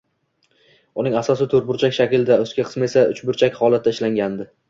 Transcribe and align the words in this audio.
Uning 1.01 1.17
asosi 1.19 1.47
toʻrtburchak 1.51 1.93
shaklda, 1.99 2.39
ustki 2.45 2.65
qismi 2.69 2.87
esa 2.89 3.05
uchburchak 3.17 3.61
holatda 3.63 3.97
ishlangandi 3.97 4.51